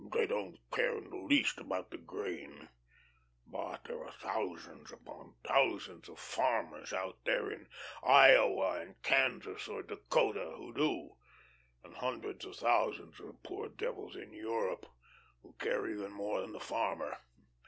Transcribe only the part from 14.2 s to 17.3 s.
Europe who care even more than the farmer.